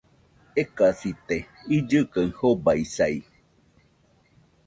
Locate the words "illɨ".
1.75-1.99